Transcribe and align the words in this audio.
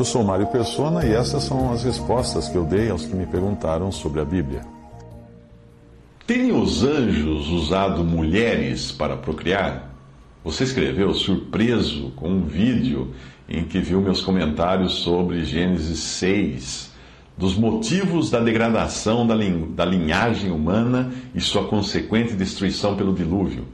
Eu 0.00 0.04
sou 0.06 0.24
Mário 0.24 0.46
Persona 0.46 1.04
e 1.04 1.12
essas 1.12 1.42
são 1.42 1.70
as 1.70 1.84
respostas 1.84 2.48
que 2.48 2.56
eu 2.56 2.64
dei 2.64 2.88
aos 2.88 3.04
que 3.04 3.14
me 3.14 3.26
perguntaram 3.26 3.92
sobre 3.92 4.18
a 4.18 4.24
Bíblia. 4.24 4.62
Têm 6.26 6.52
os 6.52 6.82
anjos 6.82 7.50
usado 7.50 8.02
mulheres 8.02 8.90
para 8.90 9.14
procriar? 9.14 9.94
Você 10.42 10.64
escreveu 10.64 11.12
surpreso 11.12 12.12
com 12.16 12.30
um 12.30 12.40
vídeo 12.40 13.12
em 13.46 13.62
que 13.62 13.78
viu 13.78 14.00
meus 14.00 14.22
comentários 14.22 14.94
sobre 14.94 15.44
Gênesis 15.44 15.98
6, 15.98 16.92
dos 17.36 17.54
motivos 17.54 18.30
da 18.30 18.40
degradação 18.40 19.26
da, 19.26 19.34
lin 19.34 19.74
da 19.74 19.84
linhagem 19.84 20.50
humana 20.50 21.12
e 21.34 21.42
sua 21.42 21.64
consequente 21.64 22.32
destruição 22.32 22.96
pelo 22.96 23.12
dilúvio. 23.12 23.66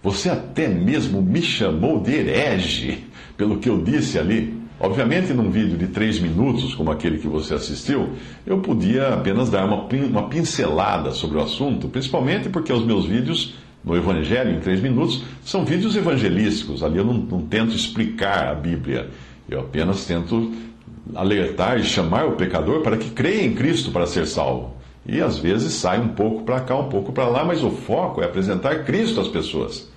Você 0.00 0.30
até 0.30 0.68
mesmo 0.68 1.20
me 1.20 1.42
chamou 1.42 1.98
de 1.98 2.12
herege 2.12 3.04
pelo 3.36 3.58
que 3.58 3.68
eu 3.68 3.82
disse 3.82 4.16
ali. 4.16 4.61
Obviamente, 4.82 5.32
num 5.32 5.48
vídeo 5.48 5.78
de 5.78 5.86
três 5.86 6.18
minutos, 6.18 6.74
como 6.74 6.90
aquele 6.90 7.16
que 7.16 7.28
você 7.28 7.54
assistiu, 7.54 8.14
eu 8.44 8.58
podia 8.58 9.14
apenas 9.14 9.48
dar 9.48 9.64
uma, 9.64 9.86
uma 9.86 10.28
pincelada 10.28 11.12
sobre 11.12 11.38
o 11.38 11.40
assunto, 11.40 11.86
principalmente 11.86 12.48
porque 12.48 12.72
os 12.72 12.84
meus 12.84 13.06
vídeos 13.06 13.54
no 13.84 13.96
Evangelho, 13.96 14.50
em 14.50 14.58
três 14.58 14.80
minutos, 14.80 15.22
são 15.44 15.64
vídeos 15.64 15.94
evangelísticos. 15.94 16.82
Ali 16.82 16.98
eu 16.98 17.04
não, 17.04 17.14
não 17.14 17.42
tento 17.42 17.76
explicar 17.76 18.48
a 18.48 18.54
Bíblia, 18.56 19.08
eu 19.48 19.60
apenas 19.60 20.04
tento 20.04 20.50
alertar 21.14 21.78
e 21.78 21.84
chamar 21.84 22.26
o 22.26 22.32
pecador 22.32 22.80
para 22.80 22.96
que 22.96 23.10
creia 23.10 23.44
em 23.44 23.54
Cristo 23.54 23.92
para 23.92 24.04
ser 24.04 24.26
salvo. 24.26 24.74
E 25.06 25.20
às 25.20 25.38
vezes 25.38 25.74
sai 25.74 26.00
um 26.00 26.08
pouco 26.08 26.42
para 26.42 26.58
cá, 26.58 26.76
um 26.76 26.88
pouco 26.88 27.12
para 27.12 27.28
lá, 27.28 27.44
mas 27.44 27.62
o 27.62 27.70
foco 27.70 28.20
é 28.20 28.24
apresentar 28.24 28.84
Cristo 28.84 29.20
às 29.20 29.28
pessoas. 29.28 29.88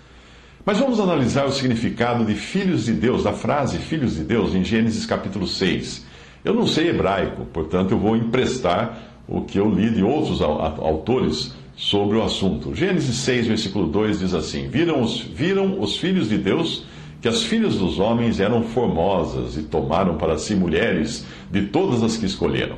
Mas 0.65 0.79
vamos 0.79 0.99
analisar 0.99 1.45
o 1.45 1.51
significado 1.51 2.25
de 2.25 2.33
filhos 2.33 2.85
de 2.85 2.93
Deus, 2.93 3.23
da 3.23 3.31
frase 3.31 3.77
filhos 3.77 4.15
de 4.15 4.23
Deus, 4.23 4.55
em 4.55 4.63
Gênesis 4.63 5.05
capítulo 5.05 5.45
6. 5.45 6.03
Eu 6.43 6.55
não 6.55 6.65
sei 6.65 6.89
hebraico, 6.89 7.45
portanto 7.45 7.91
eu 7.91 7.99
vou 7.99 8.17
emprestar 8.17 8.97
o 9.27 9.41
que 9.41 9.59
eu 9.59 9.69
li 9.69 9.91
de 9.91 10.01
outros 10.01 10.41
autores 10.41 11.53
sobre 11.75 12.17
o 12.17 12.23
assunto. 12.23 12.73
Gênesis 12.73 13.15
6, 13.17 13.45
versículo 13.45 13.85
2 13.85 14.19
diz 14.19 14.33
assim: 14.33 14.67
Viram 14.67 15.03
os, 15.03 15.19
viram 15.21 15.79
os 15.79 15.97
filhos 15.97 16.29
de 16.29 16.37
Deus 16.39 16.83
que 17.21 17.27
as 17.27 17.43
filhas 17.43 17.75
dos 17.75 17.99
homens 17.99 18.39
eram 18.39 18.63
formosas 18.63 19.57
e 19.57 19.63
tomaram 19.63 20.17
para 20.17 20.37
si 20.39 20.55
mulheres 20.55 21.27
de 21.51 21.61
todas 21.67 22.01
as 22.01 22.17
que 22.17 22.25
escolheram. 22.25 22.77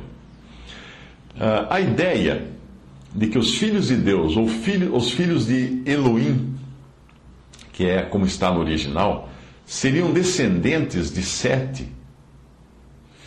Uh, 1.36 1.66
a 1.70 1.80
ideia 1.80 2.48
de 3.14 3.28
que 3.28 3.38
os 3.38 3.54
filhos 3.56 3.88
de 3.88 3.96
Deus, 3.96 4.36
ou 4.36 4.46
filho, 4.46 4.94
os 4.94 5.10
filhos 5.10 5.46
de 5.46 5.82
Elohim, 5.86 6.57
que 7.78 7.86
é 7.86 8.02
como 8.02 8.26
está 8.26 8.50
no 8.50 8.58
original, 8.58 9.28
seriam 9.64 10.12
descendentes 10.12 11.12
de 11.12 11.22
Sete, 11.22 11.86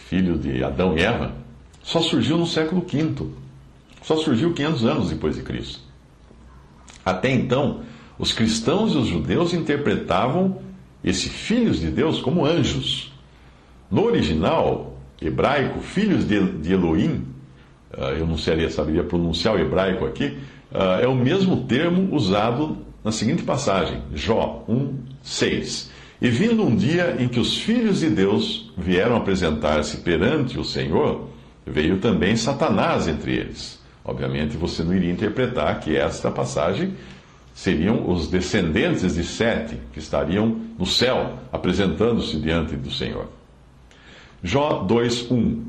filho 0.09 0.37
de 0.37 0.61
Adão 0.61 0.97
e 0.97 1.01
Eva, 1.01 1.33
só 1.81 2.01
surgiu 2.01 2.37
no 2.37 2.45
século 2.45 2.81
V. 2.81 3.29
Só 4.01 4.17
surgiu 4.17 4.53
500 4.53 4.85
anos 4.85 5.09
depois 5.09 5.37
de 5.37 5.41
Cristo. 5.41 5.79
Até 7.05 7.31
então, 7.31 7.83
os 8.19 8.33
cristãos 8.33 8.93
e 8.93 8.97
os 8.97 9.07
judeus 9.07 9.53
interpretavam 9.53 10.61
esses 11.01 11.31
filhos 11.31 11.79
de 11.79 11.89
Deus 11.89 12.19
como 12.19 12.45
anjos. 12.45 13.13
No 13.89 14.03
original 14.03 14.97
hebraico, 15.21 15.79
filhos 15.79 16.27
de 16.27 16.73
Elohim, 16.73 17.25
ah, 17.97 18.09
eu 18.09 18.27
não 18.27 18.37
seria, 18.37 18.69
saberia 18.69 19.05
pronunciar 19.05 19.55
o 19.55 19.59
hebraico 19.59 20.05
aqui, 20.05 20.37
ah, 20.73 20.99
é 21.01 21.07
o 21.07 21.15
mesmo 21.15 21.63
termo 21.63 22.13
usado 22.13 22.90
na 23.03 23.11
seguinte 23.11 23.43
passagem, 23.43 24.01
Jó 24.13 24.63
1, 24.67 24.93
6. 25.23 25.91
E 26.21 26.29
vindo 26.29 26.63
um 26.63 26.75
dia 26.75 27.17
em 27.19 27.27
que 27.27 27.39
os 27.39 27.57
filhos 27.57 27.99
de 27.99 28.09
Deus 28.09 28.71
vieram 28.77 29.15
apresentar-se 29.15 29.97
perante 29.97 30.59
o 30.59 30.63
Senhor, 30.63 31.27
veio 31.65 31.99
também 31.99 32.35
Satanás 32.35 33.07
entre 33.07 33.35
eles. 33.35 33.79
Obviamente 34.05 34.55
você 34.55 34.83
não 34.83 34.93
iria 34.93 35.11
interpretar 35.11 35.79
que 35.79 35.95
esta 35.95 36.29
passagem 36.29 36.93
seriam 37.53 38.09
os 38.09 38.27
descendentes 38.27 39.15
de 39.15 39.23
Sete, 39.23 39.77
que 39.91 39.99
estariam 39.99 40.59
no 40.77 40.85
céu, 40.85 41.37
apresentando-se 41.51 42.37
diante 42.37 42.75
do 42.75 42.91
Senhor. 42.91 43.27
Jó 44.43 44.83
2, 44.83 45.29
1. 45.31 45.65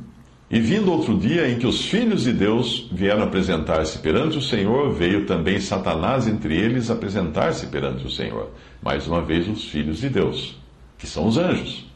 E 0.53 0.61
vindo 0.61 0.93
outro 0.93 1.17
dia 1.17 1.49
em 1.49 1.59
que 1.59 1.67
os 1.67 1.87
filhos 1.87 2.25
de 2.25 2.33
Deus 2.35 2.87
vieram 2.93 3.23
apresentar-se 3.23 3.99
perante 4.01 4.37
o 4.37 4.43
Senhor, 4.43 4.93
veio 4.93 5.25
também 5.25 5.59
Satanás 5.59 6.29
entre 6.29 6.55
eles 6.55 6.91
apresentar-se 6.91 7.69
perante 7.69 8.07
o 8.07 8.11
Senhor. 8.11 8.51
Mais 8.83 9.07
uma 9.07 9.23
vez, 9.23 9.49
os 9.49 9.65
filhos 9.65 10.01
de 10.01 10.11
Deus, 10.11 10.55
que 10.99 11.07
são 11.07 11.27
os 11.27 11.39
anjos. 11.39 11.87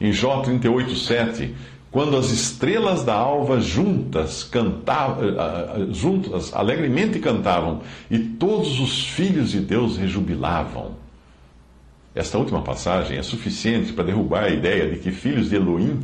Em 0.00 0.12
Jó 0.12 0.40
38, 0.40 0.92
7, 0.96 1.54
quando 1.92 2.16
as 2.16 2.32
estrelas 2.32 3.04
da 3.04 3.14
alva 3.14 3.60
juntas 3.60 4.42
cantavam, 4.42 5.28
eh, 5.28 5.36
eh, 5.38 5.86
juntas 5.92 6.52
alegremente 6.52 7.20
cantavam, 7.20 7.82
e 8.10 8.18
todos 8.18 8.80
os 8.80 9.06
filhos 9.06 9.52
de 9.52 9.60
Deus 9.60 9.96
rejubilavam. 9.96 10.96
Esta 12.12 12.38
última 12.38 12.60
passagem 12.60 13.18
é 13.18 13.22
suficiente 13.22 13.92
para 13.92 14.02
derrubar 14.02 14.46
a 14.46 14.50
ideia 14.50 14.90
de 14.90 14.98
que 14.98 15.12
filhos 15.12 15.50
de 15.50 15.54
Elohim 15.54 16.00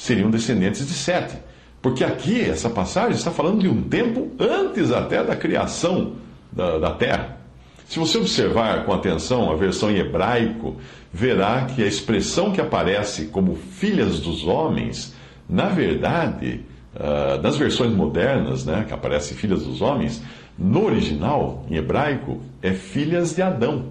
seriam 0.00 0.30
descendentes 0.30 0.86
de 0.86 0.94
Sete. 0.94 1.36
Porque 1.82 2.02
aqui, 2.02 2.40
essa 2.40 2.70
passagem 2.70 3.12
está 3.12 3.30
falando 3.30 3.60
de 3.60 3.68
um 3.68 3.82
tempo 3.82 4.30
antes 4.38 4.90
até 4.90 5.22
da 5.22 5.36
criação 5.36 6.14
da, 6.50 6.78
da 6.78 6.90
terra. 6.92 7.38
Se 7.86 7.98
você 7.98 8.18
observar 8.18 8.84
com 8.84 8.92
atenção 8.94 9.50
a 9.50 9.56
versão 9.56 9.90
em 9.90 9.98
hebraico, 9.98 10.76
verá 11.12 11.66
que 11.66 11.82
a 11.82 11.86
expressão 11.86 12.50
que 12.50 12.60
aparece 12.60 13.26
como 13.26 13.54
filhas 13.54 14.20
dos 14.20 14.46
homens, 14.46 15.14
na 15.48 15.66
verdade, 15.66 16.64
uh, 16.94 17.42
nas 17.42 17.56
versões 17.56 17.92
modernas, 17.92 18.64
né, 18.64 18.84
que 18.86 18.94
aparece 18.94 19.34
filhas 19.34 19.64
dos 19.64 19.82
homens, 19.82 20.22
no 20.58 20.84
original, 20.84 21.66
em 21.68 21.76
hebraico, 21.76 22.40
é 22.62 22.72
filhas 22.72 23.34
de 23.34 23.42
Adão. 23.42 23.86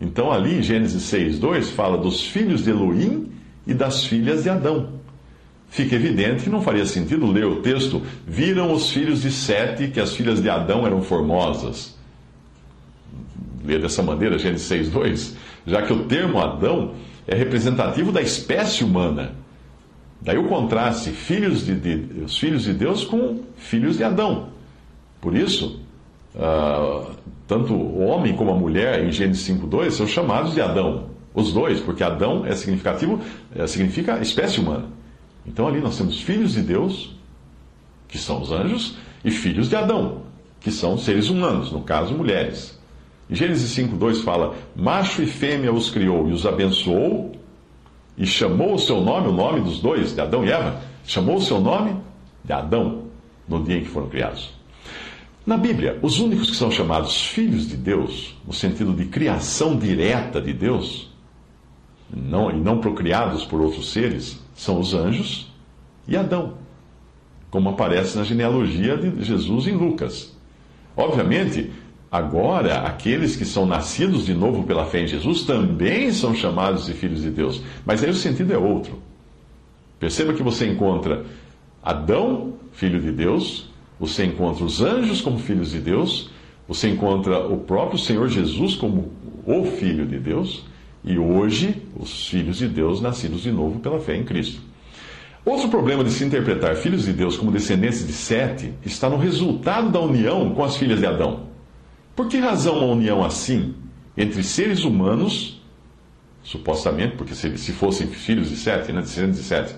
Então, 0.00 0.30
ali 0.30 0.62
Gênesis 0.62 1.02
6, 1.02 1.38
2, 1.38 1.70
fala 1.70 1.98
dos 1.98 2.26
filhos 2.26 2.64
de 2.64 2.70
Elohim 2.70 3.33
e 3.66 3.74
das 3.74 4.04
filhas 4.04 4.42
de 4.42 4.50
Adão. 4.50 4.88
Fica 5.68 5.96
evidente 5.96 6.44
que 6.44 6.50
não 6.50 6.62
faria 6.62 6.86
sentido 6.86 7.26
ler 7.26 7.46
o 7.46 7.56
texto: 7.56 8.00
viram 8.26 8.72
os 8.72 8.90
filhos 8.90 9.22
de 9.22 9.30
Sete 9.30 9.88
que 9.88 9.98
as 9.98 10.14
filhas 10.14 10.40
de 10.40 10.48
Adão 10.48 10.86
eram 10.86 11.02
formosas. 11.02 11.96
Ler 13.64 13.80
dessa 13.80 14.02
maneira, 14.02 14.38
Gênesis 14.38 14.66
6, 14.68 14.88
2, 14.90 15.36
já 15.66 15.82
que 15.82 15.92
o 15.92 16.04
termo 16.04 16.38
Adão 16.38 16.94
é 17.26 17.34
representativo 17.34 18.12
da 18.12 18.20
espécie 18.20 18.84
humana. 18.84 19.32
Daí 20.20 20.38
o 20.38 20.48
contraste, 20.48 21.10
filhos 21.10 21.66
de, 21.66 21.74
de, 21.74 22.22
os 22.22 22.38
filhos 22.38 22.62
de 22.62 22.72
Deus 22.72 23.04
com 23.04 23.40
filhos 23.56 23.96
de 23.96 24.04
Adão. 24.04 24.50
Por 25.20 25.36
isso, 25.36 25.80
uh, 26.34 27.10
tanto 27.46 27.74
o 27.74 28.04
homem 28.06 28.34
como 28.34 28.50
a 28.50 28.54
mulher, 28.54 29.04
em 29.04 29.10
Gênesis 29.10 29.48
5.2, 29.48 29.90
são 29.90 30.06
chamados 30.06 30.54
de 30.54 30.60
Adão. 30.60 31.13
Os 31.34 31.52
dois, 31.52 31.80
porque 31.80 32.04
Adão 32.04 32.46
é 32.46 32.54
significativo, 32.54 33.20
é, 33.54 33.66
significa 33.66 34.20
espécie 34.20 34.60
humana. 34.60 34.86
Então 35.44 35.66
ali 35.66 35.80
nós 35.80 35.98
temos 35.98 36.20
filhos 36.20 36.52
de 36.52 36.62
Deus, 36.62 37.16
que 38.06 38.16
são 38.16 38.40
os 38.40 38.52
anjos, 38.52 38.96
e 39.24 39.30
filhos 39.30 39.68
de 39.68 39.74
Adão, 39.74 40.22
que 40.60 40.70
são 40.70 40.96
seres 40.96 41.28
humanos, 41.28 41.72
no 41.72 41.80
caso, 41.80 42.14
mulheres. 42.14 42.78
Em 43.28 43.34
Gênesis 43.34 43.76
5,2 43.76 44.22
fala: 44.22 44.54
Macho 44.76 45.22
e 45.22 45.26
fêmea 45.26 45.72
os 45.72 45.90
criou 45.90 46.28
e 46.28 46.32
os 46.32 46.46
abençoou, 46.46 47.32
e 48.16 48.24
chamou 48.26 48.74
o 48.74 48.78
seu 48.78 49.00
nome, 49.00 49.28
o 49.28 49.32
nome 49.32 49.60
dos 49.60 49.80
dois, 49.80 50.14
de 50.14 50.20
Adão 50.20 50.44
e 50.44 50.50
Eva, 50.50 50.80
chamou 51.04 51.36
o 51.36 51.42
seu 51.42 51.60
nome 51.60 51.96
de 52.44 52.52
Adão, 52.52 53.04
no 53.48 53.62
dia 53.64 53.78
em 53.78 53.80
que 53.80 53.88
foram 53.88 54.08
criados. 54.08 54.52
Na 55.44 55.56
Bíblia, 55.56 55.98
os 56.00 56.20
únicos 56.20 56.50
que 56.50 56.56
são 56.56 56.70
chamados 56.70 57.26
filhos 57.26 57.68
de 57.68 57.76
Deus, 57.76 58.34
no 58.46 58.52
sentido 58.52 58.92
de 58.94 59.06
criação 59.06 59.76
direta 59.76 60.40
de 60.40 60.52
Deus, 60.52 61.13
não, 62.14 62.50
e 62.50 62.54
não 62.54 62.78
procriados 62.78 63.44
por 63.44 63.60
outros 63.60 63.92
seres, 63.92 64.40
são 64.54 64.78
os 64.78 64.94
anjos 64.94 65.52
e 66.06 66.16
Adão, 66.16 66.54
como 67.50 67.70
aparece 67.70 68.16
na 68.16 68.24
genealogia 68.24 68.96
de 68.96 69.24
Jesus 69.24 69.66
em 69.66 69.72
Lucas. 69.72 70.36
Obviamente, 70.96 71.70
Agora, 72.14 72.82
aqueles 72.82 73.34
que 73.34 73.44
são 73.44 73.66
nascidos 73.66 74.24
de 74.24 74.32
novo 74.32 74.62
pela 74.62 74.86
fé 74.86 75.00
em 75.00 75.06
Jesus 75.08 75.42
também 75.42 76.12
são 76.12 76.32
chamados 76.32 76.86
de 76.86 76.92
filhos 76.92 77.22
de 77.22 77.28
Deus. 77.28 77.60
Mas 77.84 78.04
aí 78.04 78.10
o 78.10 78.14
sentido 78.14 78.52
é 78.52 78.56
outro. 78.56 79.02
Perceba 79.98 80.32
que 80.32 80.40
você 80.40 80.64
encontra 80.64 81.24
Adão, 81.82 82.52
filho 82.70 83.00
de 83.00 83.10
Deus, 83.10 83.68
você 83.98 84.24
encontra 84.24 84.64
os 84.64 84.80
anjos 84.80 85.20
como 85.20 85.40
filhos 85.40 85.72
de 85.72 85.80
Deus, 85.80 86.30
você 86.68 86.88
encontra 86.88 87.48
o 87.48 87.58
próprio 87.58 87.98
Senhor 87.98 88.28
Jesus 88.28 88.76
como 88.76 89.10
o 89.44 89.64
Filho 89.64 90.06
de 90.06 90.20
Deus, 90.20 90.64
e 91.04 91.18
hoje 91.18 91.82
os 91.96 92.28
filhos 92.28 92.58
de 92.58 92.68
Deus 92.68 93.00
nascidos 93.00 93.42
de 93.42 93.52
novo 93.52 93.80
pela 93.80 94.00
fé 94.00 94.16
em 94.16 94.24
Cristo. 94.24 94.60
Outro 95.44 95.68
problema 95.68 96.02
de 96.02 96.10
se 96.10 96.24
interpretar 96.24 96.74
filhos 96.76 97.04
de 97.04 97.12
Deus 97.12 97.36
como 97.36 97.52
descendentes 97.52 98.06
de 98.06 98.12
Sete 98.12 98.72
está 98.84 99.10
no 99.10 99.18
resultado 99.18 99.90
da 99.90 100.00
união 100.00 100.54
com 100.54 100.64
as 100.64 100.76
filhas 100.76 101.00
de 101.00 101.06
Adão. 101.06 101.48
Por 102.16 102.28
que 102.28 102.38
razão 102.38 102.78
uma 102.78 102.94
união 102.94 103.22
assim 103.22 103.74
entre 104.16 104.42
seres 104.42 104.84
humanos, 104.84 105.60
supostamente, 106.42 107.16
porque 107.16 107.34
se, 107.34 107.58
se 107.58 107.72
fossem 107.72 108.06
filhos 108.06 108.48
de 108.48 108.56
Sete, 108.56 108.90
né, 108.90 109.02
descendentes 109.02 109.40
de 109.40 109.44
Sete, 109.44 109.74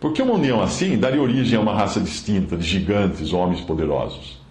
por 0.00 0.12
que 0.12 0.20
uma 0.20 0.34
união 0.34 0.60
assim 0.60 0.98
daria 0.98 1.22
origem 1.22 1.56
a 1.56 1.62
uma 1.62 1.74
raça 1.74 2.00
distinta 2.00 2.56
de 2.56 2.66
gigantes, 2.66 3.32
homens 3.32 3.60
poderosos? 3.60 4.42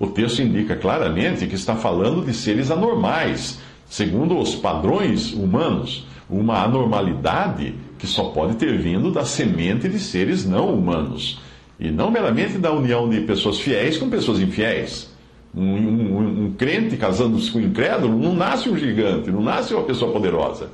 O 0.00 0.08
texto 0.08 0.42
indica 0.42 0.76
claramente 0.76 1.46
que 1.46 1.54
está 1.54 1.76
falando 1.76 2.24
de 2.24 2.32
seres 2.32 2.70
anormais, 2.70 3.60
segundo 3.88 4.38
os 4.38 4.54
padrões 4.54 5.32
humanos, 5.32 6.06
uma 6.28 6.62
anormalidade 6.62 7.74
que 7.98 8.06
só 8.06 8.24
pode 8.24 8.56
ter 8.56 8.78
vindo 8.78 9.10
da 9.10 9.24
semente 9.24 9.88
de 9.88 9.98
seres 9.98 10.44
não 10.44 10.74
humanos, 10.74 11.40
e 11.80 11.90
não 11.90 12.10
meramente 12.10 12.58
da 12.58 12.72
união 12.72 13.08
de 13.08 13.20
pessoas 13.22 13.58
fiéis 13.60 13.96
com 13.96 14.10
pessoas 14.10 14.40
infiéis. 14.40 15.12
Um, 15.54 15.62
um, 15.62 16.44
um 16.44 16.52
crente 16.52 16.96
casando-se 16.96 17.50
com 17.50 17.58
um 17.58 17.62
incrédulo 17.62 18.18
não 18.18 18.34
nasce 18.34 18.68
um 18.68 18.76
gigante, 18.76 19.30
não 19.30 19.42
nasce 19.42 19.72
uma 19.74 19.84
pessoa 19.84 20.12
poderosa. 20.12 20.70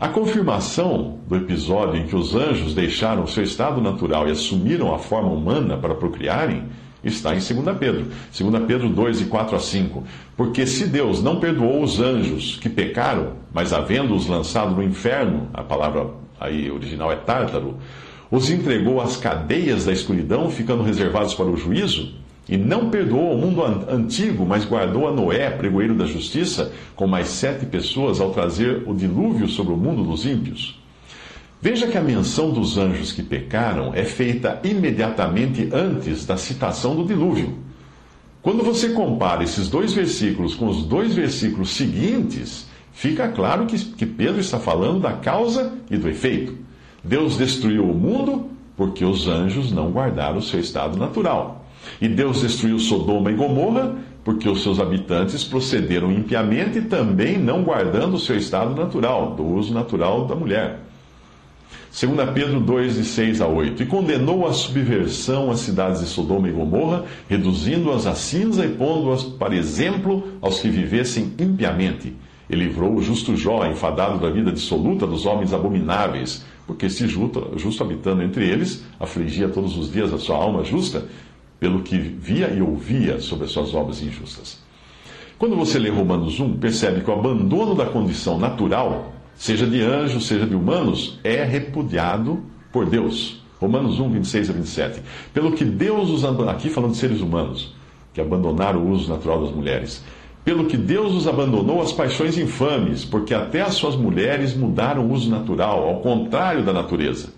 A 0.00 0.08
confirmação 0.08 1.18
do 1.26 1.34
episódio 1.34 2.00
em 2.00 2.06
que 2.06 2.14
os 2.14 2.32
anjos 2.34 2.72
deixaram 2.72 3.26
seu 3.26 3.42
estado 3.42 3.80
natural 3.80 4.28
e 4.28 4.30
assumiram 4.30 4.94
a 4.94 4.98
forma 4.98 5.30
humana 5.30 5.76
para 5.76 5.94
procriarem 5.94 6.64
está 7.02 7.34
em 7.34 7.38
2 7.38 7.76
Pedro. 7.78 8.06
2 8.36 8.64
Pedro 8.66 8.88
2, 8.88 9.18
de 9.18 9.24
4 9.26 9.56
a 9.56 9.60
5. 9.60 10.04
Porque 10.36 10.66
se 10.66 10.86
Deus 10.86 11.22
não 11.22 11.40
perdoou 11.40 11.82
os 11.82 12.00
anjos 12.00 12.58
que 12.60 12.68
pecaram, 12.68 13.32
mas 13.52 13.72
havendo-os 13.72 14.26
lançado 14.26 14.74
no 14.74 14.82
inferno, 14.82 15.48
a 15.52 15.62
palavra 15.62 16.06
aí 16.40 16.70
original 16.70 17.10
é 17.10 17.16
tártaro, 17.16 17.76
os 18.30 18.50
entregou 18.50 19.00
às 19.00 19.16
cadeias 19.16 19.86
da 19.86 19.92
escuridão, 19.92 20.50
ficando 20.50 20.82
reservados 20.82 21.34
para 21.34 21.46
o 21.46 21.56
juízo, 21.56 22.12
e 22.48 22.56
não 22.56 22.88
perdoou 22.88 23.34
o 23.34 23.38
mundo 23.38 23.62
antigo, 23.62 24.46
mas 24.46 24.64
guardou 24.64 25.06
a 25.06 25.12
Noé, 25.12 25.50
pregoeiro 25.50 25.94
da 25.94 26.06
justiça, 26.06 26.72
com 26.96 27.06
mais 27.06 27.28
sete 27.28 27.66
pessoas, 27.66 28.20
ao 28.20 28.30
trazer 28.30 28.84
o 28.86 28.94
dilúvio 28.94 29.48
sobre 29.48 29.74
o 29.74 29.76
mundo 29.76 30.02
dos 30.02 30.24
ímpios. 30.24 30.78
Veja 31.60 31.88
que 31.88 31.98
a 31.98 32.02
menção 32.02 32.52
dos 32.52 32.78
anjos 32.78 33.10
que 33.10 33.22
pecaram 33.22 33.92
é 33.92 34.04
feita 34.04 34.60
imediatamente 34.62 35.68
antes 35.72 36.24
da 36.24 36.36
citação 36.36 36.94
do 36.94 37.04
dilúvio. 37.04 37.58
Quando 38.40 38.62
você 38.62 38.90
compara 38.90 39.42
esses 39.42 39.68
dois 39.68 39.92
versículos 39.92 40.54
com 40.54 40.68
os 40.68 40.84
dois 40.84 41.16
versículos 41.16 41.70
seguintes, 41.70 42.68
fica 42.92 43.26
claro 43.28 43.66
que, 43.66 43.76
que 43.76 44.06
Pedro 44.06 44.40
está 44.40 44.60
falando 44.60 45.00
da 45.00 45.14
causa 45.14 45.72
e 45.90 45.96
do 45.96 46.08
efeito. 46.08 46.56
Deus 47.02 47.36
destruiu 47.36 47.90
o 47.90 47.94
mundo 47.94 48.50
porque 48.76 49.04
os 49.04 49.26
anjos 49.26 49.72
não 49.72 49.90
guardaram 49.90 50.38
o 50.38 50.42
seu 50.42 50.60
estado 50.60 50.96
natural. 50.96 51.66
E 52.00 52.06
Deus 52.06 52.40
destruiu 52.40 52.78
Sodoma 52.78 53.32
e 53.32 53.34
Gomorra 53.34 53.96
porque 54.22 54.48
os 54.48 54.62
seus 54.62 54.78
habitantes 54.78 55.42
procederam 55.42 56.12
impiamente, 56.12 56.82
também 56.82 57.36
não 57.36 57.64
guardando 57.64 58.14
o 58.14 58.20
seu 58.20 58.36
estado 58.36 58.74
natural, 58.74 59.34
do 59.34 59.44
uso 59.44 59.74
natural 59.74 60.26
da 60.26 60.36
mulher. 60.36 60.87
2 61.90 62.30
Pedro 62.34 62.60
2, 62.60 62.96
de 62.96 63.04
6 63.04 63.40
a 63.40 63.46
8. 63.46 63.82
E 63.82 63.86
condenou 63.86 64.46
a 64.46 64.52
subversão 64.52 65.50
às 65.50 65.60
cidades 65.60 66.00
de 66.00 66.06
Sodoma 66.06 66.48
e 66.48 66.52
Gomorra, 66.52 67.04
reduzindo-as 67.28 68.06
a 68.06 68.14
cinza 68.14 68.64
e 68.64 68.68
pondo-as 68.68 69.22
para 69.22 69.56
exemplo 69.56 70.28
aos 70.40 70.60
que 70.60 70.68
vivessem 70.68 71.32
impiamente. 71.38 72.14
E 72.48 72.54
livrou 72.54 72.94
o 72.94 73.02
justo 73.02 73.36
Jó, 73.36 73.66
enfadado 73.66 74.18
da 74.18 74.30
vida 74.30 74.52
dissoluta 74.52 75.06
dos 75.06 75.26
homens 75.26 75.52
abomináveis, 75.52 76.44
porque 76.66 76.86
este 76.86 77.06
justo, 77.08 77.52
justo 77.56 77.82
habitando 77.82 78.22
entre 78.22 78.46
eles, 78.46 78.84
afligia 79.00 79.48
todos 79.48 79.76
os 79.76 79.90
dias 79.90 80.12
a 80.12 80.18
sua 80.18 80.36
alma 80.36 80.64
justa, 80.64 81.06
pelo 81.58 81.82
que 81.82 81.98
via 81.98 82.50
e 82.50 82.62
ouvia 82.62 83.20
sobre 83.20 83.46
as 83.46 83.50
suas 83.50 83.74
obras 83.74 84.02
injustas. 84.02 84.58
Quando 85.38 85.56
você 85.56 85.78
lê 85.78 85.88
Romanos 85.88 86.40
1, 86.40 86.56
percebe 86.56 87.00
que 87.00 87.10
o 87.10 87.14
abandono 87.14 87.74
da 87.74 87.86
condição 87.86 88.38
natural 88.38 89.12
seja 89.38 89.66
de 89.66 89.80
anjos, 89.80 90.26
seja 90.26 90.44
de 90.44 90.54
humanos, 90.54 91.18
é 91.22 91.44
repudiado 91.44 92.42
por 92.72 92.84
Deus. 92.84 93.40
Romanos 93.60 93.98
1, 93.98 94.10
26 94.10 94.50
a 94.50 94.52
27. 94.52 95.02
Pelo 95.32 95.52
que 95.52 95.64
Deus 95.64 96.10
os 96.10 96.24
abandonou, 96.24 96.50
aqui 96.50 96.68
falando 96.68 96.92
de 96.92 96.98
seres 96.98 97.20
humanos, 97.20 97.72
que 98.12 98.20
abandonaram 98.20 98.80
o 98.80 98.90
uso 98.90 99.08
natural 99.08 99.44
das 99.44 99.54
mulheres. 99.54 100.04
Pelo 100.44 100.66
que 100.66 100.76
Deus 100.76 101.14
os 101.14 101.28
abandonou 101.28 101.80
as 101.80 101.92
paixões 101.92 102.36
infames, 102.36 103.04
porque 103.04 103.32
até 103.32 103.62
as 103.62 103.74
suas 103.74 103.94
mulheres 103.94 104.54
mudaram 104.54 105.06
o 105.06 105.12
uso 105.12 105.30
natural, 105.30 105.88
ao 105.88 106.00
contrário 106.00 106.64
da 106.64 106.72
natureza. 106.72 107.32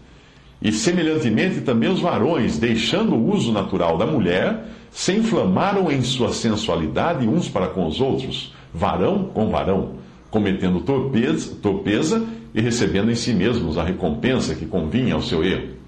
E 0.63 0.73
semelhantemente 0.73 1.61
também 1.61 1.91
os 1.91 2.01
varões, 2.01 2.59
deixando 2.59 3.15
o 3.15 3.31
uso 3.31 3.53
natural 3.53 3.99
da 3.99 4.07
mulher, 4.07 4.65
se 4.91 5.13
inflamaram 5.13 5.91
em 5.91 6.03
sua 6.03 6.33
sensualidade 6.33 7.27
uns 7.27 7.49
para 7.49 7.69
com 7.69 7.87
os 7.87 8.01
outros, 8.01 8.55
varão 8.73 9.25
com 9.35 9.51
varão 9.51 10.01
cometendo 10.31 10.81
torpeza, 10.81 11.57
torpeza 11.61 12.27
e 12.55 12.61
recebendo 12.61 13.11
em 13.11 13.15
si 13.15 13.33
mesmos 13.33 13.77
a 13.77 13.85
recompensa 13.85 14.55
que 14.55 14.67
convinha 14.67 15.15
ao 15.15 15.23
seu 15.23 15.45
erro. 15.45 15.81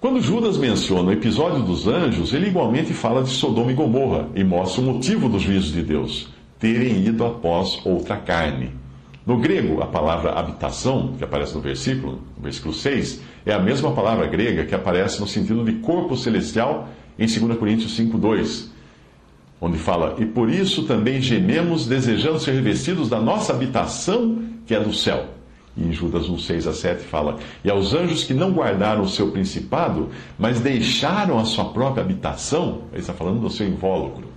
Quando 0.00 0.20
Judas 0.20 0.58
menciona 0.58 1.08
o 1.08 1.12
episódio 1.12 1.62
dos 1.62 1.88
anjos, 1.88 2.34
ele 2.34 2.48
igualmente 2.48 2.92
fala 2.92 3.22
de 3.22 3.30
Sodoma 3.30 3.72
e 3.72 3.74
Gomorra 3.74 4.28
e 4.34 4.44
mostra 4.44 4.82
o 4.82 4.84
motivo 4.84 5.28
dos 5.28 5.42
juízos 5.42 5.72
de 5.72 5.82
Deus, 5.82 6.28
terem 6.58 7.04
ido 7.04 7.24
após 7.24 7.80
outra 7.86 8.16
carne. 8.16 8.70
No 9.26 9.38
grego, 9.38 9.82
a 9.82 9.86
palavra 9.86 10.32
habitação, 10.32 11.14
que 11.16 11.24
aparece 11.24 11.54
no 11.54 11.62
versículo, 11.62 12.20
no 12.36 12.42
versículo 12.42 12.74
6, 12.74 13.22
é 13.46 13.54
a 13.54 13.58
mesma 13.58 13.92
palavra 13.92 14.26
grega 14.26 14.66
que 14.66 14.74
aparece 14.74 15.18
no 15.20 15.26
sentido 15.26 15.64
de 15.64 15.72
corpo 15.74 16.14
celestial 16.14 16.90
em 17.18 17.26
2 17.26 17.58
Coríntios 17.58 17.96
5, 17.96 18.18
2 18.18 18.73
onde 19.64 19.78
fala: 19.78 20.16
E 20.18 20.26
por 20.26 20.50
isso 20.50 20.84
também 20.84 21.20
gememos, 21.20 21.86
desejando 21.86 22.38
ser 22.38 22.52
revestidos 22.52 23.08
da 23.08 23.20
nossa 23.20 23.52
habitação, 23.52 24.42
que 24.66 24.74
é 24.74 24.80
do 24.80 24.92
céu. 24.92 25.26
E 25.76 25.82
em 25.82 25.92
Judas 25.92 26.28
1, 26.28 26.38
6 26.38 26.66
a 26.66 26.72
7 26.72 27.02
fala: 27.04 27.38
E 27.64 27.70
aos 27.70 27.94
anjos 27.94 28.24
que 28.24 28.34
não 28.34 28.52
guardaram 28.52 29.02
o 29.02 29.08
seu 29.08 29.30
principado, 29.30 30.10
mas 30.38 30.60
deixaram 30.60 31.38
a 31.38 31.44
sua 31.44 31.66
própria 31.66 32.04
habitação, 32.04 32.82
ele 32.92 33.00
está 33.00 33.14
falando 33.14 33.40
do 33.40 33.50
seu 33.50 33.66
invólucro, 33.66 34.28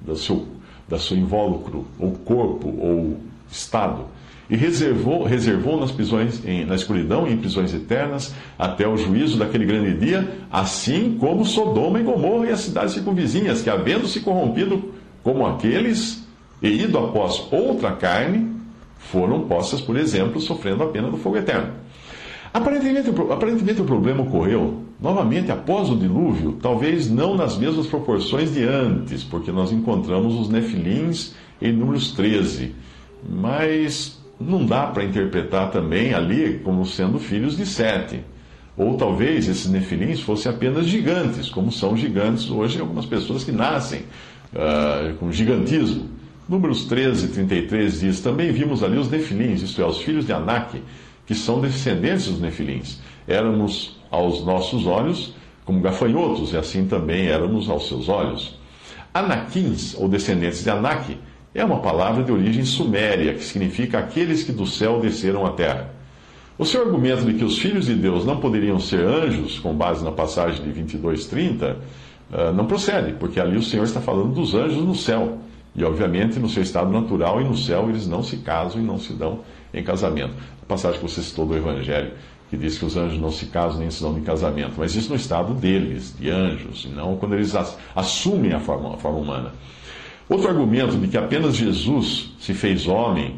do 0.00 0.16
seu, 0.16 0.46
da 0.88 0.98
seu 0.98 1.16
invólucro, 1.16 1.84
ou 1.98 2.12
corpo, 2.12 2.68
ou 2.68 3.18
estado 3.50 4.06
e 4.48 4.56
reservou, 4.56 5.24
reservou 5.24 5.80
nas 5.80 5.90
prisões, 5.90 6.44
em, 6.44 6.64
na 6.64 6.74
escuridão 6.74 7.26
e 7.26 7.32
em 7.32 7.36
prisões 7.36 7.72
eternas, 7.72 8.34
até 8.58 8.86
o 8.86 8.96
juízo 8.96 9.38
daquele 9.38 9.64
grande 9.64 9.96
dia, 9.98 10.28
assim 10.50 11.16
como 11.18 11.44
Sodoma 11.44 12.00
e 12.00 12.02
Gomorra 12.02 12.46
e 12.46 12.52
as 12.52 12.60
cidades 12.60 12.92
circunvizinhas, 12.92 13.62
que 13.62 13.70
havendo 13.70 14.06
se 14.06 14.20
corrompido 14.20 14.92
como 15.22 15.46
aqueles, 15.46 16.26
e 16.62 16.68
ido 16.68 16.98
após 16.98 17.46
outra 17.50 17.92
carne, 17.92 18.52
foram 18.98 19.40
postas, 19.42 19.80
por 19.80 19.96
exemplo, 19.96 20.40
sofrendo 20.40 20.82
a 20.82 20.88
pena 20.88 21.10
do 21.10 21.16
fogo 21.16 21.36
eterno. 21.36 21.72
Aparentemente, 22.52 23.10
aparentemente 23.30 23.80
o 23.80 23.84
problema 23.84 24.22
ocorreu 24.22 24.84
novamente 25.00 25.50
após 25.50 25.90
o 25.90 25.96
dilúvio, 25.96 26.56
talvez 26.62 27.10
não 27.10 27.34
nas 27.36 27.58
mesmas 27.58 27.86
proporções 27.86 28.54
de 28.54 28.62
antes, 28.62 29.24
porque 29.24 29.50
nós 29.50 29.72
encontramos 29.72 30.38
os 30.38 30.48
nefilins 30.48 31.34
em 31.60 31.72
números 31.72 32.12
13. 32.12 32.72
Mas 33.28 34.20
não 34.40 34.66
dá 34.66 34.86
para 34.86 35.04
interpretar 35.04 35.70
também 35.70 36.12
ali 36.12 36.60
como 36.64 36.84
sendo 36.84 37.18
filhos 37.18 37.56
de 37.56 37.66
Sete. 37.66 38.20
Ou 38.76 38.96
talvez 38.96 39.48
esses 39.48 39.66
nefilins 39.66 40.20
fossem 40.20 40.50
apenas 40.50 40.86
gigantes, 40.86 41.48
como 41.48 41.70
são 41.70 41.96
gigantes 41.96 42.50
hoje 42.50 42.80
algumas 42.80 43.06
pessoas 43.06 43.44
que 43.44 43.52
nascem 43.52 44.00
uh, 44.52 45.14
com 45.18 45.30
gigantismo. 45.30 46.10
Números 46.48 46.84
13 46.84 47.26
e 47.26 47.28
33 47.28 48.00
diz: 48.00 48.20
Também 48.20 48.50
vimos 48.52 48.82
ali 48.82 48.98
os 48.98 49.08
nefilins, 49.08 49.62
isto 49.62 49.80
é, 49.80 49.86
os 49.86 49.98
filhos 49.98 50.26
de 50.26 50.32
Anak, 50.32 50.82
que 51.24 51.34
são 51.34 51.60
descendentes 51.60 52.26
dos 52.26 52.40
nefilins. 52.40 52.98
Éramos 53.26 53.96
aos 54.10 54.44
nossos 54.44 54.86
olhos 54.86 55.34
como 55.64 55.80
gafanhotos, 55.80 56.52
e 56.52 56.56
assim 56.56 56.86
também 56.86 57.28
éramos 57.28 57.70
aos 57.70 57.88
seus 57.88 58.08
olhos. 58.08 58.58
Anakins, 59.14 59.94
ou 59.94 60.08
descendentes 60.08 60.62
de 60.62 60.70
Anak, 60.70 61.16
é 61.54 61.64
uma 61.64 61.78
palavra 61.78 62.24
de 62.24 62.32
origem 62.32 62.64
suméria, 62.64 63.34
que 63.34 63.44
significa 63.44 63.98
aqueles 63.98 64.42
que 64.42 64.52
do 64.52 64.66
céu 64.66 65.00
desceram 65.00 65.46
à 65.46 65.52
terra. 65.52 65.90
O 66.58 66.64
seu 66.64 66.82
argumento 66.82 67.24
de 67.24 67.34
que 67.34 67.44
os 67.44 67.58
filhos 67.58 67.86
de 67.86 67.94
Deus 67.94 68.24
não 68.24 68.38
poderiam 68.38 68.78
ser 68.78 69.00
anjos, 69.00 69.58
com 69.58 69.74
base 69.74 70.04
na 70.04 70.12
passagem 70.12 70.62
de 70.62 70.70
22:30, 70.70 71.76
ah, 72.32 72.52
não 72.52 72.66
procede, 72.66 73.12
porque 73.12 73.38
ali 73.38 73.56
o 73.56 73.62
Senhor 73.62 73.84
está 73.84 74.00
falando 74.00 74.34
dos 74.34 74.54
anjos 74.54 74.82
no 74.82 74.94
céu. 74.94 75.38
E, 75.76 75.84
obviamente, 75.84 76.38
no 76.38 76.48
seu 76.48 76.62
estado 76.62 76.90
natural 76.90 77.40
e 77.40 77.44
no 77.44 77.56
céu, 77.56 77.88
eles 77.88 78.06
não 78.06 78.22
se 78.22 78.38
casam 78.38 78.80
e 78.80 78.84
não 78.84 78.98
se 78.98 79.12
dão 79.12 79.40
em 79.72 79.82
casamento. 79.82 80.34
A 80.62 80.66
passagem 80.66 81.00
que 81.00 81.08
você 81.08 81.20
citou 81.20 81.46
do 81.46 81.56
Evangelho, 81.56 82.12
que 82.48 82.56
diz 82.56 82.78
que 82.78 82.84
os 82.84 82.96
anjos 82.96 83.20
não 83.20 83.32
se 83.32 83.46
casam 83.46 83.80
nem 83.80 83.90
se 83.90 84.00
dão 84.00 84.16
em 84.16 84.22
casamento. 84.22 84.74
Mas 84.78 84.94
isso 84.94 85.10
no 85.10 85.16
estado 85.16 85.52
deles, 85.52 86.14
de 86.16 86.30
anjos, 86.30 86.84
e 86.84 86.88
não 86.88 87.16
quando 87.16 87.34
eles 87.34 87.52
assumem 87.94 88.52
a 88.52 88.60
forma, 88.60 88.94
a 88.94 88.96
forma 88.96 89.18
humana. 89.18 89.52
Outro 90.28 90.48
argumento 90.48 90.96
de 90.96 91.08
que 91.08 91.18
apenas 91.18 91.54
Jesus 91.54 92.32
se 92.38 92.54
fez 92.54 92.88
homem 92.88 93.36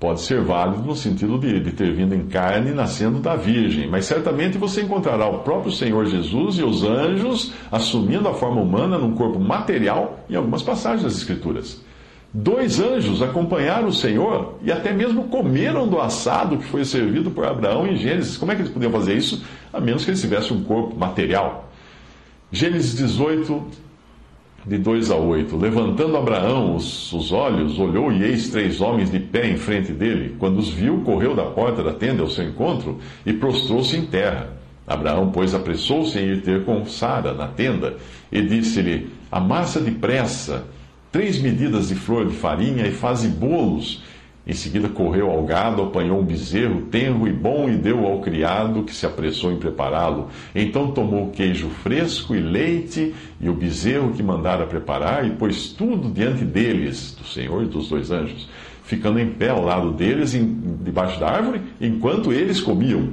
pode 0.00 0.22
ser 0.22 0.40
válido 0.40 0.82
no 0.82 0.96
sentido 0.96 1.38
de, 1.38 1.60
de, 1.60 1.72
ter 1.72 1.92
vindo 1.92 2.14
em 2.14 2.26
carne 2.26 2.70
nascendo 2.70 3.20
da 3.20 3.36
Virgem, 3.36 3.86
mas 3.86 4.06
certamente 4.06 4.56
você 4.56 4.80
encontrará 4.80 5.28
o 5.28 5.40
próprio 5.40 5.70
Senhor 5.70 6.06
Jesus 6.06 6.56
e 6.56 6.62
os 6.62 6.82
anjos 6.82 7.52
assumindo 7.70 8.26
a 8.26 8.32
forma 8.32 8.62
humana 8.62 8.96
num 8.96 9.14
corpo 9.14 9.38
material 9.38 10.20
em 10.28 10.34
algumas 10.34 10.62
passagens 10.62 11.02
das 11.02 11.16
Escrituras. 11.16 11.84
Dois 12.32 12.80
anjos 12.80 13.20
acompanharam 13.22 13.88
o 13.88 13.92
Senhor 13.92 14.54
e 14.62 14.72
até 14.72 14.92
mesmo 14.92 15.24
comeram 15.24 15.86
do 15.86 16.00
assado 16.00 16.56
que 16.56 16.64
foi 16.64 16.84
servido 16.84 17.30
por 17.30 17.44
Abraão 17.44 17.86
em 17.86 17.96
Gênesis. 17.96 18.38
Como 18.38 18.52
é 18.52 18.54
que 18.54 18.62
eles 18.62 18.72
podiam 18.72 18.92
fazer 18.92 19.14
isso? 19.14 19.44
A 19.72 19.80
menos 19.80 20.04
que 20.04 20.10
eles 20.10 20.20
tivessem 20.20 20.56
um 20.56 20.62
corpo 20.62 20.96
material. 20.96 21.68
Gênesis 22.50 22.96
18, 22.96 23.64
de 24.66 24.78
2 24.78 25.10
a 25.10 25.16
8. 25.16 25.56
Levantando 25.56 26.16
Abraão 26.16 26.76
os, 26.76 27.12
os, 27.12 27.32
olhos, 27.32 27.78
olhou 27.78 28.12
e 28.12 28.22
eis 28.22 28.50
três 28.50 28.80
homens 28.80 29.10
de 29.10 29.18
pé 29.18 29.48
em 29.48 29.56
frente 29.56 29.92
dele. 29.92 30.36
Quando 30.38 30.58
os 30.58 30.68
viu, 30.68 31.00
correu 31.00 31.34
da 31.34 31.44
porta 31.44 31.82
da 31.82 31.92
tenda 31.92 32.22
ao 32.22 32.28
seu 32.28 32.44
encontro 32.44 32.98
e 33.24 33.32
prostrou-se 33.32 33.96
em 33.96 34.04
terra. 34.06 34.50
Abraão, 34.86 35.30
pois, 35.30 35.54
apressou-se 35.54 36.18
em 36.18 36.32
ir 36.32 36.42
ter 36.42 36.64
com 36.64 36.84
Sara 36.84 37.32
na 37.32 37.46
tenda 37.46 37.96
e 38.30 38.42
disse-lhe: 38.42 39.08
Amassa 39.30 39.80
depressa 39.80 40.64
três 41.12 41.40
medidas 41.40 41.88
de 41.88 41.94
flor 41.94 42.26
de 42.26 42.34
farinha 42.34 42.86
e 42.86 42.92
faze 42.92 43.28
bolos 43.28 44.02
em 44.50 44.52
seguida 44.52 44.88
correu 44.88 45.30
ao 45.30 45.44
gado, 45.44 45.80
apanhou 45.80 46.18
um 46.18 46.24
bezerro 46.24 46.82
tenro 46.90 47.28
e 47.28 47.32
bom 47.32 47.70
e 47.70 47.76
deu 47.76 48.04
ao 48.04 48.20
criado, 48.20 48.82
que 48.82 48.92
se 48.92 49.06
apressou 49.06 49.52
em 49.52 49.56
prepará-lo. 49.58 50.28
Então 50.52 50.90
tomou 50.90 51.30
queijo 51.30 51.68
fresco 51.68 52.34
e 52.34 52.40
leite 52.40 53.14
e 53.40 53.48
o 53.48 53.54
bezerro 53.54 54.10
que 54.10 54.24
mandara 54.24 54.66
preparar 54.66 55.24
e 55.24 55.30
pôs 55.30 55.68
tudo 55.68 56.10
diante 56.10 56.44
deles, 56.44 57.16
do 57.16 57.24
Senhor 57.24 57.62
e 57.62 57.66
dos 57.66 57.88
dois 57.90 58.10
anjos, 58.10 58.48
ficando 58.82 59.20
em 59.20 59.30
pé 59.30 59.50
ao 59.50 59.62
lado 59.62 59.92
deles, 59.92 60.34
em, 60.34 60.60
debaixo 60.82 61.20
da 61.20 61.30
árvore, 61.30 61.60
enquanto 61.80 62.32
eles 62.32 62.60
comiam. 62.60 63.08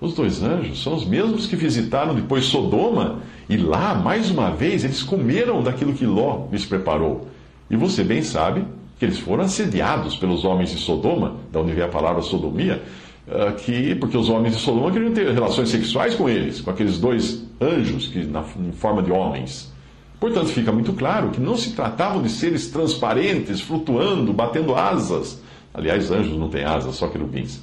Os 0.00 0.14
dois 0.14 0.42
anjos 0.42 0.82
são 0.82 0.94
os 0.94 1.04
mesmos 1.04 1.46
que 1.46 1.54
visitaram 1.54 2.14
depois 2.14 2.46
Sodoma, 2.46 3.20
e 3.46 3.58
lá, 3.58 3.94
mais 3.94 4.30
uma 4.30 4.50
vez, 4.50 4.84
eles 4.84 5.02
comeram 5.02 5.62
daquilo 5.62 5.92
que 5.92 6.06
Ló 6.06 6.48
lhes 6.50 6.64
preparou. 6.64 7.28
E 7.70 7.76
você 7.76 8.02
bem 8.02 8.22
sabe 8.22 8.64
que 9.02 9.06
eles 9.06 9.18
foram 9.18 9.42
assediados 9.42 10.14
pelos 10.14 10.44
homens 10.44 10.70
de 10.70 10.76
Sodoma, 10.76 11.34
da 11.50 11.58
onde 11.58 11.72
vem 11.72 11.82
a 11.82 11.88
palavra 11.88 12.22
sodomia, 12.22 12.80
eh, 13.26 13.50
que, 13.58 13.96
porque 13.96 14.16
os 14.16 14.28
homens 14.28 14.54
de 14.54 14.62
Sodoma 14.62 14.92
queriam 14.92 15.12
ter 15.12 15.28
relações 15.32 15.70
sexuais 15.70 16.14
com 16.14 16.28
eles, 16.28 16.60
com 16.60 16.70
aqueles 16.70 17.00
dois 17.00 17.42
anjos 17.60 18.06
que, 18.06 18.22
na, 18.22 18.44
em 18.60 18.70
forma 18.70 19.02
de 19.02 19.10
homens. 19.10 19.72
Portanto, 20.20 20.46
fica 20.50 20.70
muito 20.70 20.92
claro 20.92 21.30
que 21.30 21.40
não 21.40 21.56
se 21.56 21.72
tratavam 21.72 22.22
de 22.22 22.30
seres 22.30 22.68
transparentes, 22.68 23.60
flutuando, 23.60 24.32
batendo 24.32 24.72
asas. 24.72 25.42
Aliás, 25.74 26.08
anjos 26.12 26.38
não 26.38 26.48
têm 26.48 26.62
asas, 26.62 26.94
só 26.94 27.08
querubins. 27.08 27.60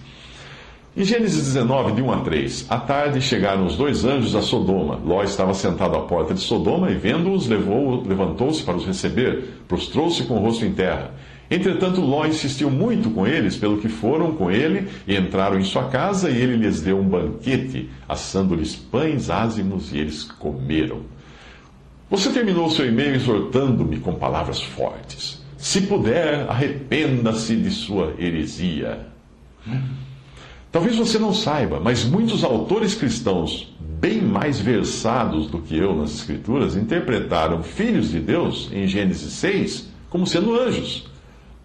Em 0.99 1.05
Gênesis 1.05 1.45
19, 1.45 1.93
de 1.93 2.01
1 2.01 2.11
a 2.11 2.19
3, 2.19 2.65
à 2.67 2.77
tarde 2.77 3.21
chegaram 3.21 3.65
os 3.65 3.77
dois 3.77 4.03
anjos 4.03 4.35
a 4.35 4.41
Sodoma. 4.41 4.99
Ló 5.01 5.23
estava 5.23 5.53
sentado 5.53 5.95
à 5.95 6.01
porta 6.01 6.33
de 6.33 6.41
Sodoma 6.41 6.91
e, 6.91 6.95
vendo-os, 6.95 7.47
levantou-se 7.47 8.61
para 8.63 8.75
os 8.75 8.85
receber, 8.85 9.45
prostrou-se 9.65 10.21
com 10.23 10.33
o 10.33 10.39
rosto 10.39 10.65
em 10.65 10.73
terra. 10.73 11.13
Entretanto, 11.49 12.01
Ló 12.01 12.25
insistiu 12.25 12.69
muito 12.69 13.09
com 13.11 13.25
eles, 13.25 13.55
pelo 13.55 13.77
que 13.77 13.87
foram 13.87 14.33
com 14.33 14.51
ele 14.51 14.89
e 15.07 15.15
entraram 15.15 15.57
em 15.57 15.63
sua 15.63 15.85
casa, 15.85 16.29
e 16.29 16.35
ele 16.35 16.57
lhes 16.57 16.81
deu 16.81 16.99
um 16.99 17.07
banquete, 17.07 17.89
assando-lhes 18.05 18.75
pães 18.75 19.29
ázimos, 19.29 19.93
e 19.93 19.99
eles 19.99 20.25
comeram. 20.25 21.03
Você 22.09 22.29
terminou 22.29 22.69
seu 22.69 22.85
e-mail 22.85 23.15
exortando-me 23.15 24.01
com 24.01 24.15
palavras 24.15 24.61
fortes. 24.61 25.41
Se 25.57 25.79
puder, 25.79 26.45
arrependa-se 26.49 27.55
de 27.55 27.71
sua 27.71 28.15
heresia. 28.19 29.07
Talvez 30.71 30.95
você 30.95 31.17
não 31.17 31.33
saiba, 31.33 31.79
mas 31.79 32.05
muitos 32.05 32.43
autores 32.43 32.93
cristãos, 32.93 33.75
bem 33.79 34.21
mais 34.21 34.59
versados 34.59 35.47
do 35.47 35.57
que 35.57 35.75
eu 35.75 35.95
nas 35.95 36.13
Escrituras, 36.13 36.75
interpretaram 36.75 37.63
filhos 37.63 38.11
de 38.11 38.19
Deus, 38.19 38.69
em 38.71 38.87
Gênesis 38.87 39.33
6, 39.33 39.89
como 40.11 40.27
sendo 40.27 40.59
anjos. 40.59 41.09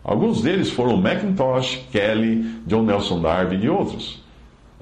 Alguns 0.03 0.41
deles 0.41 0.71
foram 0.71 0.97
Mackintosh, 0.97 1.83
Kelly, 1.93 2.47
John 2.67 2.85
Nelson 2.85 3.21
Darby 3.21 3.57
e 3.57 3.69
outros. 3.69 4.23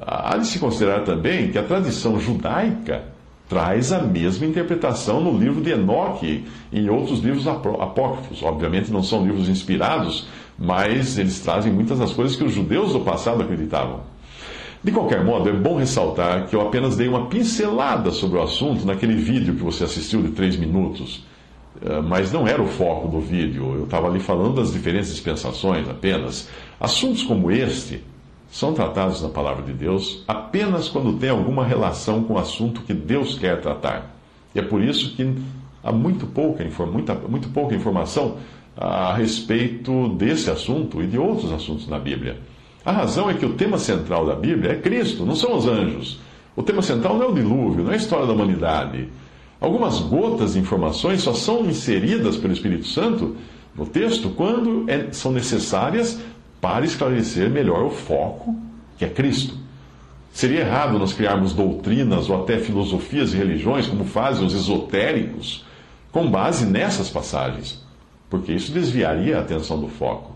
Há 0.00 0.36
de 0.36 0.46
se 0.46 0.60
considerar 0.60 1.00
também 1.00 1.50
que 1.50 1.58
a 1.58 1.64
tradição 1.64 2.20
judaica 2.20 3.04
traz 3.48 3.92
a 3.92 4.02
mesma 4.02 4.46
interpretação 4.46 5.20
no 5.20 5.36
livro 5.36 5.60
de 5.60 5.70
Enoque 5.72 6.44
e 6.70 6.78
em 6.78 6.88
outros 6.88 7.18
livros 7.18 7.48
apócrifos. 7.48 8.40
Obviamente 8.42 8.92
não 8.92 9.02
são 9.02 9.24
livros 9.24 9.48
inspirados, 9.48 10.28
mas 10.56 11.18
eles 11.18 11.40
trazem 11.40 11.72
muitas 11.72 11.98
das 11.98 12.12
coisas 12.12 12.36
que 12.36 12.44
os 12.44 12.52
judeus 12.52 12.92
do 12.92 13.00
passado 13.00 13.42
acreditavam. 13.42 14.11
De 14.82 14.90
qualquer 14.90 15.24
modo, 15.24 15.48
é 15.48 15.52
bom 15.52 15.76
ressaltar 15.76 16.48
que 16.48 16.56
eu 16.56 16.60
apenas 16.60 16.96
dei 16.96 17.06
uma 17.06 17.26
pincelada 17.26 18.10
sobre 18.10 18.38
o 18.38 18.42
assunto 18.42 18.84
naquele 18.84 19.14
vídeo 19.14 19.54
que 19.54 19.62
você 19.62 19.84
assistiu 19.84 20.22
de 20.22 20.30
3 20.30 20.56
minutos. 20.56 21.24
Eh, 21.80 22.00
mas 22.00 22.32
não 22.32 22.46
era 22.46 22.60
o 22.60 22.66
foco 22.66 23.08
do 23.08 23.20
vídeo, 23.20 23.74
eu 23.74 23.84
estava 23.84 24.08
ali 24.08 24.20
falando 24.20 24.56
das 24.56 24.72
diferentes 24.72 25.10
dispensações 25.10 25.88
apenas. 25.88 26.48
Assuntos 26.80 27.22
como 27.22 27.50
este 27.50 28.02
são 28.50 28.74
tratados 28.74 29.22
na 29.22 29.28
palavra 29.28 29.62
de 29.62 29.72
Deus 29.72 30.22
apenas 30.28 30.88
quando 30.88 31.18
tem 31.18 31.30
alguma 31.30 31.64
relação 31.64 32.22
com 32.24 32.34
o 32.34 32.38
assunto 32.38 32.82
que 32.82 32.92
Deus 32.92 33.38
quer 33.38 33.60
tratar. 33.60 34.14
E 34.54 34.58
é 34.58 34.62
por 34.62 34.82
isso 34.82 35.16
que 35.16 35.34
há 35.82 35.90
muito 35.90 36.26
pouca, 36.26 36.64
muita, 36.86 37.14
muito 37.14 37.48
pouca 37.48 37.74
informação 37.74 38.36
a 38.76 39.14
respeito 39.14 40.08
desse 40.10 40.50
assunto 40.50 41.02
e 41.02 41.06
de 41.06 41.18
outros 41.18 41.52
assuntos 41.52 41.88
na 41.88 41.98
Bíblia. 41.98 42.38
A 42.84 42.90
razão 42.90 43.30
é 43.30 43.34
que 43.34 43.46
o 43.46 43.54
tema 43.54 43.78
central 43.78 44.26
da 44.26 44.34
Bíblia 44.34 44.72
é 44.72 44.76
Cristo, 44.76 45.24
não 45.24 45.36
são 45.36 45.56
os 45.56 45.66
anjos. 45.66 46.18
O 46.56 46.62
tema 46.62 46.82
central 46.82 47.16
não 47.16 47.26
é 47.26 47.28
o 47.28 47.34
dilúvio, 47.34 47.84
não 47.84 47.92
é 47.92 47.94
a 47.94 47.98
história 47.98 48.26
da 48.26 48.32
humanidade. 48.32 49.08
Algumas 49.60 50.00
gotas 50.00 50.54
de 50.54 50.58
informações 50.58 51.22
só 51.22 51.32
são 51.32 51.64
inseridas 51.64 52.36
pelo 52.36 52.52
Espírito 52.52 52.86
Santo 52.86 53.36
no 53.74 53.86
texto 53.86 54.30
quando 54.30 54.84
é, 54.90 55.12
são 55.12 55.30
necessárias 55.32 56.20
para 56.60 56.84
esclarecer 56.84 57.48
melhor 57.48 57.84
o 57.84 57.90
foco, 57.90 58.56
que 58.98 59.04
é 59.04 59.08
Cristo. 59.08 59.54
Seria 60.32 60.60
errado 60.60 60.98
nós 60.98 61.12
criarmos 61.12 61.52
doutrinas 61.52 62.28
ou 62.28 62.42
até 62.42 62.58
filosofias 62.58 63.32
e 63.32 63.36
religiões, 63.36 63.86
como 63.86 64.04
fazem 64.04 64.44
os 64.44 64.54
esotéricos, 64.54 65.64
com 66.10 66.30
base 66.30 66.66
nessas 66.66 67.08
passagens, 67.08 67.82
porque 68.28 68.52
isso 68.52 68.72
desviaria 68.72 69.38
a 69.38 69.40
atenção 69.40 69.78
do 69.78 69.88
foco. 69.88 70.32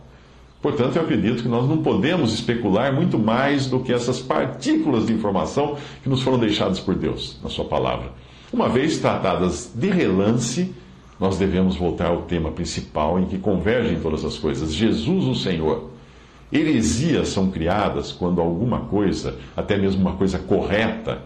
Portanto, 0.60 0.96
eu 0.96 1.02
acredito 1.02 1.42
que 1.42 1.48
nós 1.48 1.68
não 1.68 1.82
podemos 1.82 2.32
especular 2.32 2.92
muito 2.92 3.18
mais 3.18 3.66
do 3.66 3.80
que 3.80 3.92
essas 3.92 4.20
partículas 4.20 5.06
de 5.06 5.12
informação 5.12 5.76
que 6.02 6.08
nos 6.08 6.22
foram 6.22 6.38
deixadas 6.38 6.80
por 6.80 6.94
Deus 6.94 7.38
na 7.42 7.50
Sua 7.50 7.64
palavra. 7.64 8.12
Uma 8.52 8.68
vez 8.68 8.98
tratadas 8.98 9.70
de 9.74 9.88
relance, 9.88 10.74
nós 11.20 11.38
devemos 11.38 11.76
voltar 11.76 12.08
ao 12.08 12.22
tema 12.22 12.50
principal 12.52 13.18
em 13.18 13.26
que 13.26 13.38
convergem 13.38 14.00
todas 14.00 14.24
as 14.24 14.38
coisas: 14.38 14.72
Jesus, 14.72 15.24
o 15.24 15.34
Senhor. 15.34 15.90
Heresias 16.52 17.28
são 17.28 17.50
criadas 17.50 18.12
quando 18.12 18.40
alguma 18.40 18.80
coisa, 18.82 19.36
até 19.56 19.76
mesmo 19.76 20.00
uma 20.00 20.12
coisa 20.12 20.38
correta, 20.38 21.22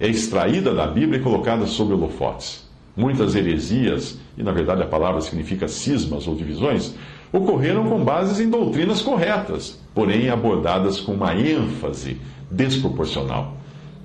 é 0.00 0.08
extraída 0.08 0.74
da 0.74 0.86
Bíblia 0.86 1.20
e 1.20 1.22
colocada 1.22 1.64
sob 1.66 1.92
holofotes. 1.92 2.68
Muitas 2.96 3.36
heresias, 3.36 4.18
e 4.36 4.42
na 4.42 4.50
verdade 4.50 4.82
a 4.82 4.86
palavra 4.86 5.20
significa 5.20 5.68
cismas 5.68 6.26
ou 6.26 6.34
divisões, 6.34 6.94
ocorreram 7.34 7.88
com 7.88 8.04
bases 8.04 8.38
em 8.38 8.48
doutrinas 8.48 9.02
corretas, 9.02 9.76
porém 9.92 10.28
abordadas 10.28 11.00
com 11.00 11.14
uma 11.14 11.34
ênfase 11.34 12.16
desproporcional. 12.48 13.56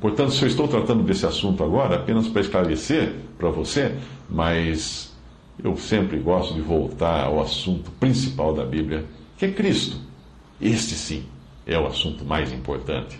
Portanto, 0.01 0.31
se 0.31 0.41
eu 0.41 0.47
estou 0.47 0.67
tratando 0.67 1.03
desse 1.03 1.27
assunto 1.27 1.63
agora, 1.63 1.97
apenas 1.97 2.27
para 2.27 2.41
esclarecer 2.41 3.13
para 3.37 3.51
você, 3.51 3.93
mas 4.27 5.13
eu 5.63 5.77
sempre 5.77 6.17
gosto 6.17 6.55
de 6.55 6.61
voltar 6.61 7.25
ao 7.25 7.39
assunto 7.39 7.91
principal 7.99 8.51
da 8.51 8.65
Bíblia, 8.65 9.05
que 9.37 9.45
é 9.45 9.51
Cristo. 9.51 9.97
Este 10.59 10.95
sim 10.95 11.23
é 11.67 11.77
o 11.77 11.85
assunto 11.85 12.25
mais 12.25 12.51
importante. 12.51 13.19